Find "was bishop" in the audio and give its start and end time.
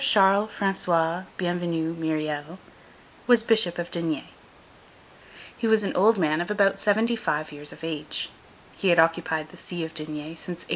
3.27-3.77